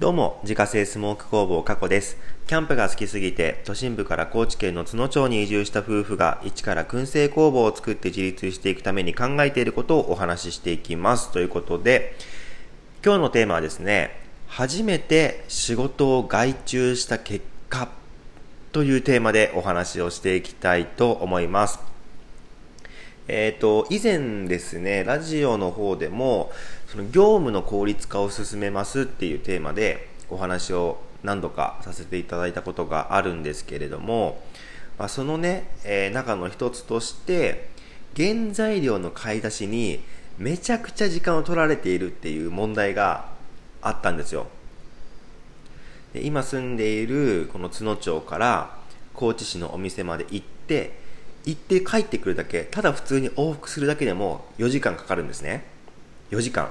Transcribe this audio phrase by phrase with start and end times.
[0.00, 2.16] どうも、自家製スモーク工房加古です。
[2.46, 11.30] キャンプが好きすぎて、都心部から高知県の津野町に移住した夫婦が、一から燻製工房を作って自立していくために考えていることをお話ししていきます。
[11.32, 12.16] ということで、
[13.04, 17.90] 今日のテーマはですね、初めて仕事を外注した結果
[18.72, 21.78] というテーマでお話をしていきたいと思います。
[23.32, 26.50] えっ、ー、と、以前ですね、ラジオの方でも、
[26.88, 34.42] その業務の効率化を進めますっていうテーマでお話を何度かさせていただいたことがあるんですけれども、
[34.98, 37.68] まあ、そのね、えー、中の一つとして、
[38.16, 40.00] 原材料の買い出しに
[40.36, 43.26] めちゃくちゃ時間を取られているっていう問題が
[43.80, 44.48] あったんですよ。
[46.14, 48.76] で今住んでいるこの津野町から
[49.14, 50.98] 高知市のお店まで行って
[51.44, 55.64] 行って帰ってくるだけただ普通に往復するだけでも4時間かかるんですね。
[56.30, 56.70] 4時間。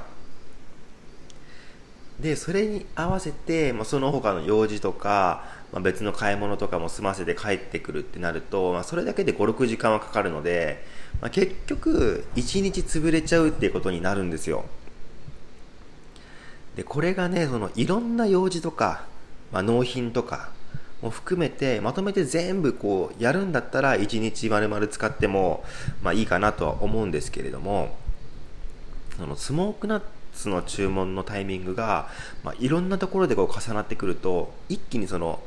[2.19, 10.85] でそれに合わせて、まあ、その他の用事とか、まあ、別の買い物とかも済ませて帰ってくるってなると、まあ、それだけで56時間はかかるので、
[11.21, 14.65] まあ、結局1日潰れちゃうっていうことになるんですよ。
[16.75, 19.05] でこれがねそのいろんな用事とか、
[19.51, 20.49] まあ、納品とか
[21.01, 25.63] も含めてまとめて全部こうやるんだったら1日丸々使っても、
[26.01, 27.95] まあ、いいかなとは思うんですけれども
[29.17, 30.01] そのスモークナッ
[30.33, 32.09] ツの注文のタイミングが、
[32.43, 35.41] まあ、いろんなところでこう重なってくると一気にその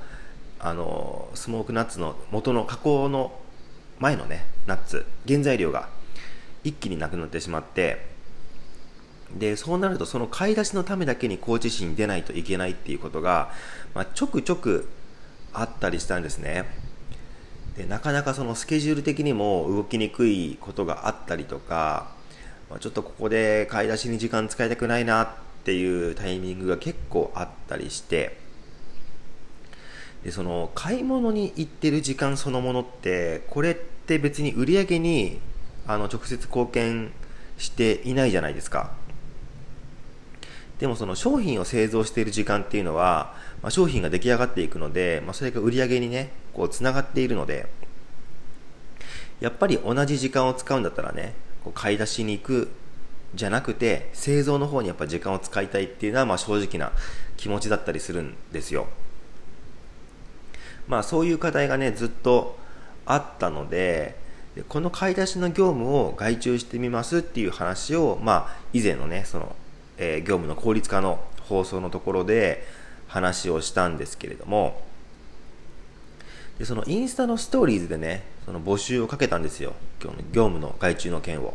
[0.59, 3.33] あのスモークナッツの元の加工の
[3.99, 5.89] 前のねナッツ原材料が
[6.65, 8.13] 一気になくなってしまって
[9.37, 13.51] でそうなるとその買い出しのためだけに高知市に出ないといけないっていうことが、
[13.95, 14.89] まあ、ちょくちょく
[15.53, 16.65] あったりしたんですね。
[17.77, 22.13] でなかなかそのスケジュール的にも動きにくいことがあったりとか、
[22.71, 25.29] ま、ちょっとここで買い出しに時間使いたくないなっ
[25.65, 28.37] ていうタイミングが結構あったりして
[30.25, 35.41] でその買い物に行ってる時間そのものってこれって別に売り上げに
[35.87, 37.11] あの直接貢献
[37.59, 38.93] していないじゃないですか。
[40.83, 47.69] でもその商品を製造している時間っていうのはまあ、商品が出来上がっていくので、まあ、それが売り上げにねこうつながっているので
[49.41, 51.35] やっぱり同じ時間を使うんだったらね
[51.65, 52.71] こう買い出しに行く
[53.35, 56.93] じゃなくて製造の方にやっぱ時間を使いたいっていうのはまあ正直な
[57.37, 58.89] 気持ちだったりするんですよ。
[60.89, 62.59] まあそういう課題がねずっと
[63.07, 64.17] あったので
[64.55, 69.57] でこの買い出しの業務を外注してみますっていう話を、まあ、以前のねその、
[70.03, 72.67] えー、業務の効率化の放送のところで
[73.07, 74.83] 話をしたんですけれども
[76.59, 79.75] でそのインスタのストーリーズでねその募集をかけたんですよ。
[80.03, 81.55] 今日の業務の外注の件を。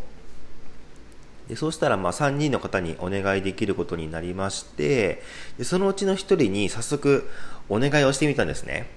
[1.49, 5.21] でそうしたらまあ3人の方にお願いできることになりまして
[5.57, 7.29] でそのうちの1人に早速
[7.69, 8.87] お願いをしてみたんですね。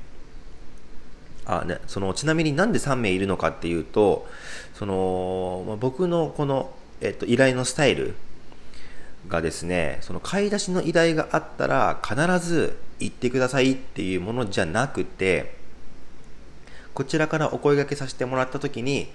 [1.47, 4.27] あねそのちなみになんで3名いるのかっていうと
[4.75, 8.15] その、まあ、僕のこの、えっと、依頼のスタイル
[9.31, 15.55] がですねその買い出しの依頼があったら必ず行ってくださいっていうものじゃなくて
[16.93, 19.09] こちらからお声がけさせてもらった時に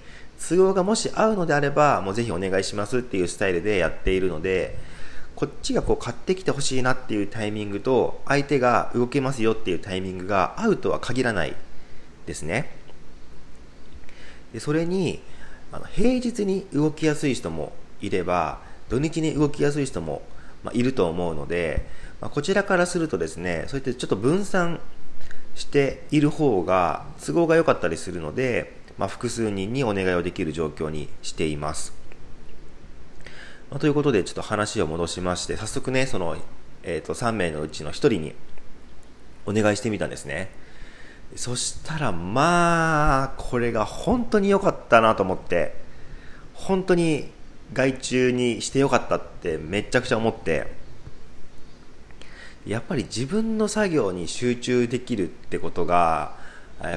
[0.48, 4.76] 都合がもし合うのであればもうぜひお願いしますっていうスタイルでやっているので
[5.36, 11.54] こっちがこう買ってきてほしいなっていうタイミングと相手が動けますよっていうタイミングが合うとは限らない
[12.24, 12.74] ですね。
[14.54, 15.20] でそれに
[15.72, 20.22] あの平日に動きやすい人もいれば土日に動きやすい人も、
[20.62, 21.86] まいると思うので、
[22.20, 24.80] まこちらからするとですねそうやってちょっと分散
[25.54, 31.92] している方が都合が良かったりするので、まあ、複数人にお願いをできる状況にしています。
[33.70, 36.36] まあ、ということでちょっと話を戻しまして早速ねその、
[36.82, 38.34] えー、と3名のうちの1人に
[39.44, 40.50] お願いしてみたんですね
[41.34, 45.74] そしたらまあこれが本当に良かったなと思って
[46.54, 47.32] 本当に
[47.72, 50.72] 外注にしてよかったってめちゃくちゃ思って
[52.66, 56.34] やっぱり自分の作業に集中できるってことが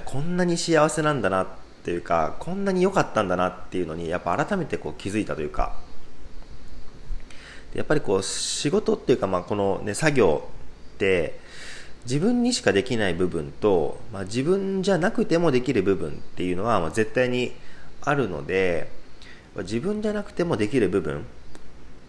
[0.06, 1.48] こんなに幸せなんだなっ
[1.84, 5.76] ていうかこんなに良かったんだなっていうのにやっぱ改めてこう気づいたというか
[7.74, 10.50] やっぱりこう仕事っていうかまあこのね作業
[10.96, 11.40] って
[12.06, 17.54] 自分にしかできない部分と、まあ、自分じゃなくてもできる部分っていうのはまあ絶対に
[18.02, 18.90] あるので
[19.58, 21.26] 自分じゃなくてもできる部分、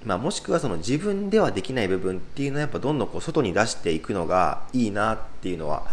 [0.05, 5.87] まあ、もしくはその自分ではできない部分っていうのはやっぱどんどんこう外に出していくのがいいなっていうのは、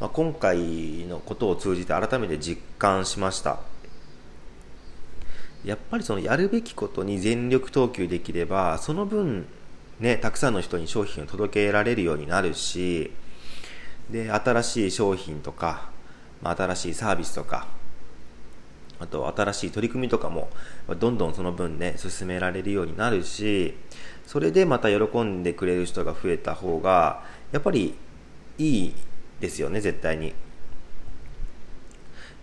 [0.00, 0.58] まあ、今回
[1.06, 3.60] のことを通じて改めて実感しました。
[5.64, 9.46] やっぱりそのやるべきことに全力投球できればその分
[10.00, 13.10] ね、たくさんの人に商品を届けられるようになるし
[14.10, 15.90] で新しい商品とか、
[16.40, 17.66] まあ、新しいサービスとか
[19.00, 20.48] あと新しい取り組みとかも
[20.98, 23.74] どんどんその分ね進められるようになるし
[24.26, 27.22] それでまた喜んでくれる人が増えた方が
[27.52, 27.94] やっぱり
[28.58, 28.94] いい
[29.40, 30.34] ですよね絶対に。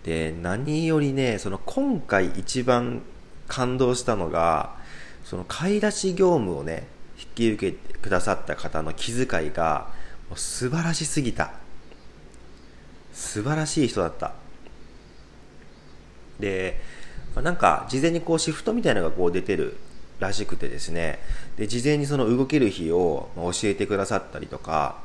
[0.02, 3.02] で何よりねその今回一番
[3.48, 4.76] 感動したのが
[5.24, 6.86] その買い出し業務をね
[7.18, 9.88] 引き受けてくださった方の気遣いが
[10.28, 11.52] もう素晴らしすぎた。
[13.12, 14.32] 素晴らしい人だった。
[16.40, 16.80] で
[17.34, 19.76] なんか事前にこうシフトみたいなのがこう出てる
[20.18, 21.18] らしくてですね。
[21.56, 24.96] で事前にその動ける日を教えてくださったりとか、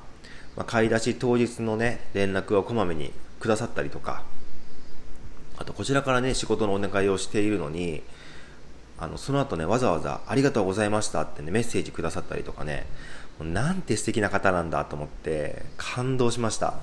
[0.56, 4.24] まあ、買い出し当日のね連絡をこまめにくださったりとか
[5.58, 8.04] あとこちらからね仕事のお願いをしているのに
[8.98, 12.86] あのその後ねわざわざ「ありがとうございました」ってねメッセージくださったりとかね
[13.40, 16.76] なんて素敵な方なんだと思って感動しました。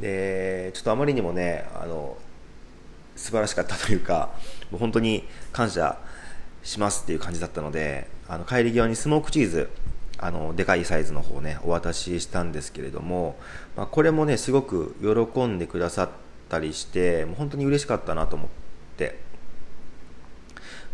[0.00, 2.16] でちょっとあまりにもねあの
[3.16, 4.30] 素晴らしかったというか
[4.70, 5.98] もう本当に感謝
[6.62, 9.70] しますっていう感じだったのであの帰り際にスモークチーズ
[10.18, 13.36] あのでかいサイズの方ねお渡ししたんですけれども、
[13.76, 16.08] まあ、これもねすごく喜んでくださっ
[16.48, 18.48] たりしてもう本当に嬉しかったなと思っ
[18.96, 19.18] て、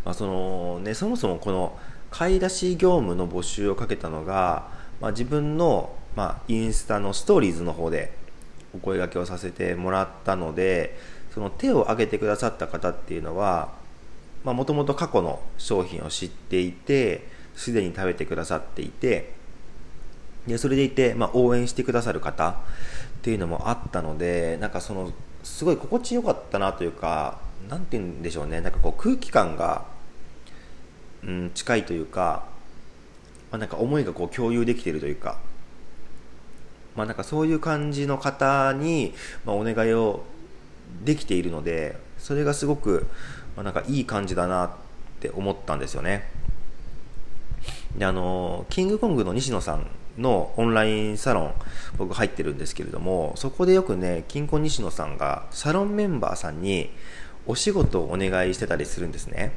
[0.05, 1.79] まあそのね、そもそもこの
[2.11, 4.69] 買い出し業務の募集をかけたのが、
[5.01, 8.13] まあ、自分の、ま、インスタのストーリーズの方で
[8.75, 10.99] お声がけをさせてもらったので
[11.35, 13.73] その手を挙げてくださった方っていうのは
[14.45, 19.33] もともと過去の商品を知っていてすでに食べてくださっていて
[20.47, 22.55] でそれでいて、まあ、応援してくださる方っ
[23.23, 25.13] ていうのもあったのでなんかその
[25.43, 27.39] すごい心地よかったなというか
[27.69, 29.85] 何て言うんでしょうねなんかこう空気感が、
[31.25, 32.47] うん、近いというか、
[33.51, 35.39] まあ、なんか思いがこう共有できているというか
[36.99, 39.15] まあ、なんかそういう感じの方に、
[39.45, 40.25] まあ、お願いを
[41.05, 43.07] できているのでそれがすごく、
[43.57, 44.71] まあ、なんかいい感じだなっ
[45.21, 46.29] て思ったんですよね。
[47.97, 49.87] であのキングコングの西野さん
[50.19, 51.55] のオンラインサロン
[51.99, 56.91] 僕入ってるんですけれどもそこでよくね金婚西野さんがサロンメンバーさんに
[57.47, 59.53] お仕事をお願いしてたりするんですね。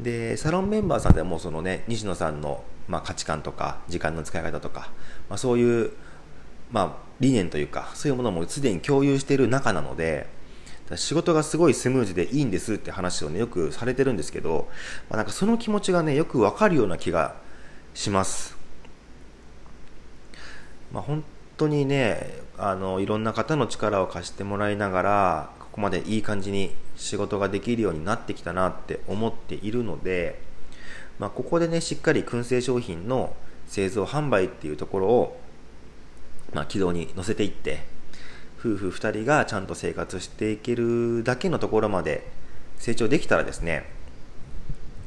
[0.00, 4.92] でサロンメンバーさんでもそのね西野さんの、まあ、価値観とか時間の使い方とか、
[5.28, 5.90] まあ、そういう
[6.72, 10.26] まあ、理念というかそういうものもすでに共有している中なので
[10.96, 14.68] 仕事がすごいスムーズでいいんですって話をねよくされてるんですけど、
[15.08, 17.36] まあ、なんかその気持ちがねよくわかるような気が
[17.94, 18.56] します、
[20.92, 21.24] まあ、本
[21.56, 30.40] 当にねあのいろんな方の力を貸してもらいながらここまでいい感じに仕事ができるようになってきたなって思っているので、
[31.18, 33.34] まあ、ここでねしっかり燻製商品の
[33.66, 35.41] 製造販売っていうところを
[36.52, 37.84] まあ、軌道に乗せていって
[38.58, 42.26] 夫婦2人がちゃんと生活していけるだけのところまで
[42.78, 43.84] 成長できたらですね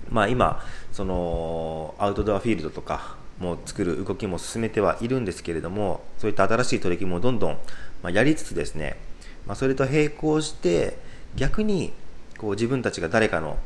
[0.10, 0.62] まあ今
[0.92, 7.58] そのアウトドアフィールドとかも作る動きも進めてはいるんですけれどもそういった新しい取り組みもどんどん、
[8.02, 8.98] まやりつつですね、
[9.46, 10.98] まあ、それと並行して
[11.36, 11.92] 逆に
[12.38, 13.58] こう自分たちが誰かの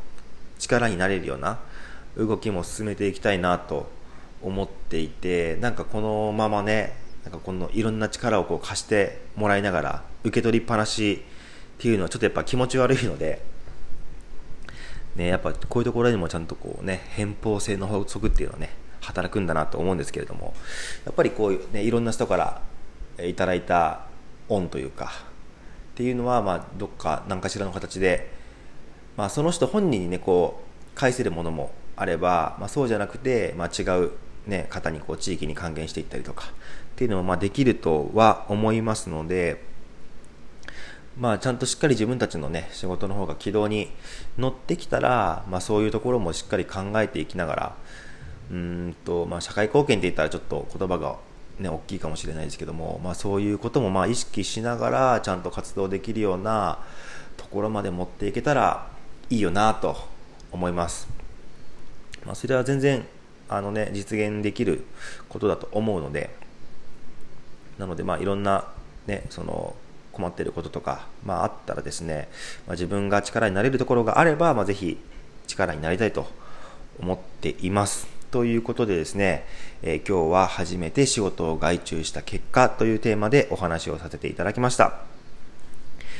[0.57, 1.59] 力になれるような
[2.17, 3.89] 動きも進めていきたいなと
[4.41, 11.23] 思っていてなんかこのままねなんかこのいろんな力をこう貸してもらいながら受け取りっぱなし
[11.77, 13.41] っていうのはちょっとやっぱ気持ち悪いので、
[15.15, 18.69] ね、やっぱこういうところにもちゃんとこうね偏方性の法則っていうのはね
[19.01, 20.53] 働くんだなと思うんですけれども
[21.05, 22.61] やっぱりこういうねいろんな人から
[23.25, 24.07] いただいた
[24.49, 25.11] 恩というか
[25.93, 28.31] っていうのはまあどっか何かしらの形で、
[29.17, 30.61] まあ、その人本人にねこ
[30.93, 34.11] う返せるものもあれば、まあ、そうじゃなくて、まあ、違う
[34.47, 36.49] ね、方にこう地域に還元していったりとかっ
[36.95, 39.63] ていうのもまあできるとは思いますので、
[41.17, 43.91] まあ、ちゃんとしっかり自分たちのね仕事の方が軌道に
[44.37, 47.75] 乗ってきたら、まあ、そういうところもしっかり考えていきながら
[48.51, 51.17] うんと、まあ、社会貢献って言ったらちょっと言葉が、
[51.59, 56.79] ね、大きいかもしれないですけども、まあ、そういうこともまあ意識しながらちゃんと活動できるような
[57.37, 58.89] ところまで持っていけたら
[59.29, 59.95] いいよなと
[60.51, 61.07] 思います。
[62.25, 63.05] まあ、それは全然
[63.49, 64.83] あの、ね、実現できる
[65.27, 66.29] ことだと思うので
[67.79, 68.67] なので、まあ、いろんな、
[69.07, 69.75] ね、その
[70.11, 72.27] 困っていることとか、まあ、あったらですね、
[72.67, 74.97] まあ、自分が力になれるところがあれば、まあ、ぜひ
[75.47, 76.27] 力になりたいと
[76.99, 78.07] 思っています。
[78.31, 79.45] ということでですね、
[79.81, 85.18] えー、今日は初めて仕事を外注した結果というテーマでお話をさせていただきました。